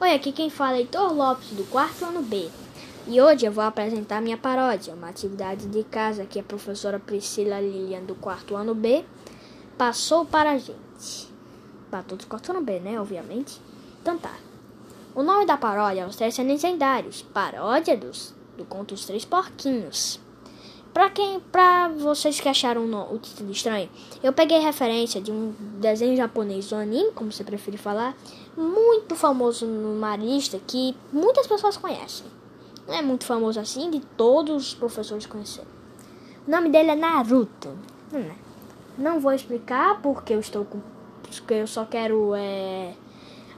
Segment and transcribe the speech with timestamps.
[0.00, 2.48] Oi, aqui quem fala é Heitor Lopes, do quarto ano B.
[3.08, 7.60] E hoje eu vou apresentar minha paródia, uma atividade de casa que a professora Priscila
[7.60, 9.04] Lilian, do quarto ano B,
[9.76, 11.28] passou para a gente.
[11.90, 13.00] Para todos do quarto ano B, né?
[13.00, 13.60] Obviamente.
[14.00, 14.36] Então tá.
[15.16, 20.20] O nome da paródia é Os Três Lendários, paródia dos, do conto Os Três Porquinhos.
[20.92, 23.88] Pra quem, pra vocês que acharam no, o título estranho,
[24.22, 28.16] eu peguei referência de um desenho japonês, um anime, como você prefere falar,
[28.56, 32.26] muito famoso no marista que muitas pessoas conhecem.
[32.86, 35.68] Não é muito famoso assim, de todos os professores conhecerem.
[36.46, 37.76] O nome dele é Naruto.
[38.96, 39.18] Não, é.
[39.18, 40.80] vou explicar porque eu estou com,
[41.22, 42.94] porque eu só quero é,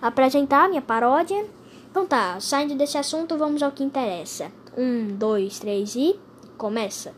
[0.02, 1.46] apresentar minha paródia.
[1.90, 4.50] Então tá, saindo desse assunto, vamos ao que interessa.
[4.76, 6.18] Um, dois, três e
[6.60, 7.14] começa.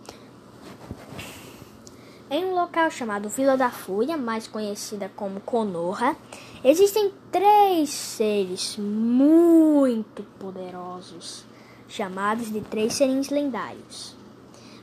[2.31, 6.17] Em um local chamado Vila da Fúria, mais conhecida como Konoha,
[6.63, 11.45] existem três seres muito poderosos,
[11.89, 14.15] chamados de três serins lendários,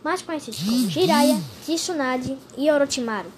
[0.03, 3.31] mais conhecidos como Jiraiya, Tsunade e Orochimaru.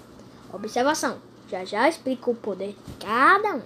[0.52, 1.18] Observação:
[1.48, 3.62] já já explico o poder de cada um.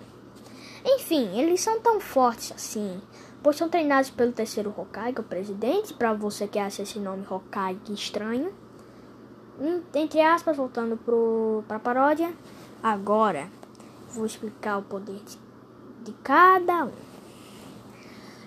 [0.85, 3.01] Enfim, eles são tão fortes assim,
[3.47, 7.93] pois são treinados pelo terceiro Hokage, o presidente, para você que acha esse nome Hokage
[7.93, 8.53] estranho.
[9.95, 10.99] Entre aspas, voltando
[11.69, 12.35] para paródia,
[12.83, 13.49] agora
[14.11, 15.39] vou explicar o poder de,
[16.03, 16.93] de cada um.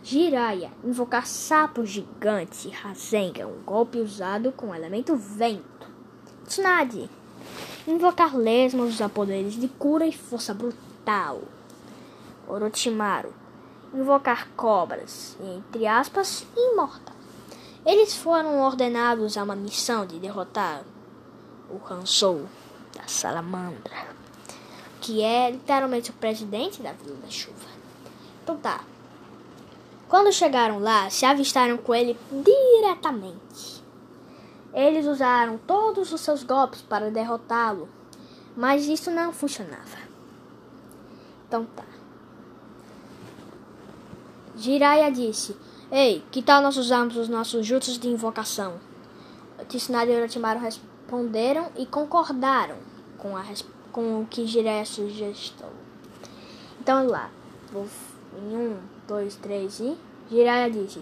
[0.03, 5.87] Jiraiya, invocar sapo gigante, Rasengan, um golpe usado com elemento vento.
[6.45, 7.09] Tsunade,
[7.87, 11.43] invocar lesmos, usar poderes de cura e força brutal.
[12.45, 13.33] Orochimaru,
[13.93, 17.15] invocar cobras, entre aspas, imortal.
[17.85, 20.83] Eles foram ordenados a uma missão de derrotar
[21.69, 22.47] o Hansou
[22.95, 24.07] da Salamandra,
[24.99, 27.69] que é literalmente o presidente da Vila da Chuva.
[28.43, 28.81] Então tá.
[30.07, 33.83] Quando chegaram lá, se avistaram com ele diretamente.
[34.73, 37.87] Eles usaram todos os seus golpes para derrotá-lo,
[38.55, 39.97] mas isso não funcionava.
[41.47, 41.98] Então tá.
[44.59, 45.55] Jiraiya disse:
[45.89, 48.73] Ei, que tal nós usarmos os nossos jutsus de invocação?
[49.69, 52.75] Tsunade e Orochimaru responderam e concordaram
[53.17, 53.43] com, a,
[53.91, 55.71] com o que Jiraiya sugestou.
[56.81, 57.29] Então lá,
[57.71, 57.87] vou
[58.37, 58.77] em um,
[59.07, 59.97] dois, três e
[60.29, 61.01] Jiraiya disse: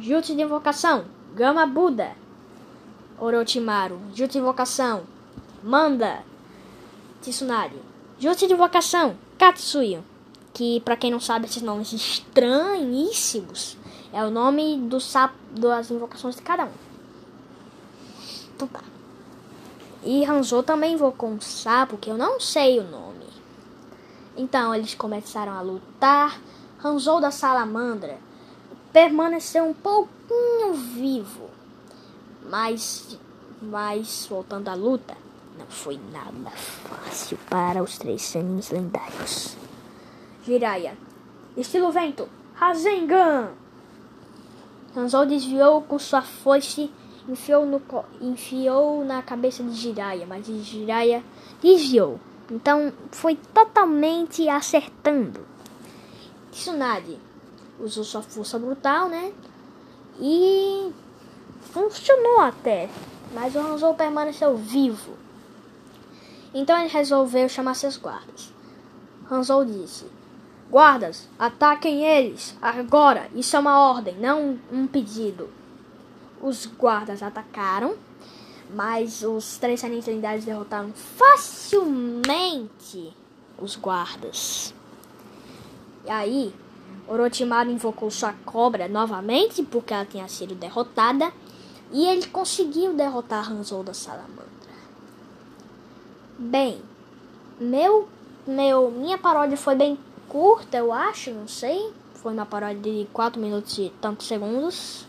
[0.00, 2.12] Jutsu de invocação, Gama Buda.
[3.20, 5.02] Orochimaru, Jutsu de invocação,
[5.62, 6.24] Manda.
[7.20, 7.76] Tsunade,
[8.18, 10.02] Jutsu de invocação, Katsuyo
[10.52, 13.76] que para quem não sabe esses nomes estranhíssimos
[14.12, 16.72] é o nome do sapo das invocações de cada um.
[18.54, 18.80] Então tá.
[20.04, 23.26] E Hanzo também invocou um sapo que eu não sei o nome.
[24.36, 26.40] Então eles começaram a lutar.
[26.84, 28.18] Hanzo da salamandra
[28.92, 31.48] permaneceu um pouquinho vivo.
[32.50, 33.16] Mas,
[33.62, 35.16] mas voltando à luta,
[35.56, 39.56] não foi nada fácil para os três seres lendários.
[40.44, 40.96] Jiraiya.
[41.56, 42.28] Estilo vento.
[42.54, 43.50] Rasengan.
[44.96, 46.90] Hanzou desviou com sua foice
[47.28, 47.80] enfiou, no,
[48.20, 51.22] enfiou na cabeça de Jiraiya, mas Jiraiya
[51.60, 52.18] desviou.
[52.50, 55.46] Então foi totalmente acertando.
[56.50, 57.18] Tsunade
[57.80, 59.32] usou sua força brutal, né?
[60.20, 60.92] E
[61.72, 62.88] funcionou até.
[63.32, 65.14] Mas o Hanzou permaneceu vivo.
[66.52, 68.52] Então ele resolveu chamar seus guardas.
[69.30, 70.04] Hanzou disse:
[70.72, 72.56] Guardas, ataquem eles!
[72.62, 73.28] Agora!
[73.34, 75.50] Isso é uma ordem, não um pedido.
[76.40, 77.94] Os guardas atacaram,
[78.74, 82.24] mas os três saintes lendários derrotaram facilmente
[83.58, 84.72] os guardas.
[86.06, 86.54] E aí,
[87.06, 91.30] Orochimaru invocou sua cobra novamente, porque ela tinha sido derrotada,
[91.92, 94.42] e ele conseguiu derrotar Hanzou da Salamandra.
[96.38, 96.80] Bem,
[97.60, 98.08] meu,
[98.46, 99.98] meu, minha paródia foi bem
[100.32, 101.92] curta, eu acho, não sei.
[102.14, 105.06] Foi uma paródia de 4 minutos e tantos segundos.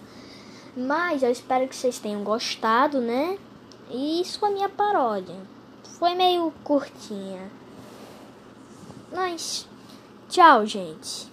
[0.76, 3.38] Mas eu espero que vocês tenham gostado, né?
[3.90, 5.36] E isso foi minha paródia.
[5.98, 7.50] Foi meio curtinha.
[9.14, 9.66] Mas
[10.28, 11.32] tchau, gente.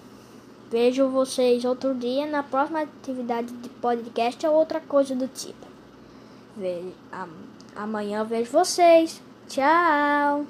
[0.70, 5.66] Vejo vocês outro dia na próxima atividade de podcast ou outra coisa do tipo.
[7.74, 9.20] Amanhã vejo vocês.
[9.48, 10.38] Tchau.